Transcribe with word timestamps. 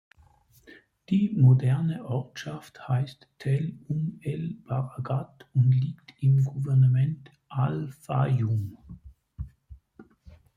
Die 1.09 1.29
moderne 1.37 2.03
Ortschaft 2.07 2.87
heißt 2.87 3.27
Tell 3.37 3.77
Umm 3.87 4.17
el-Baragat 4.23 5.45
und 5.53 5.73
liegt 5.73 6.15
im 6.23 6.43
Gouvernement 6.43 7.29
Al-Fayyum. 7.49 8.79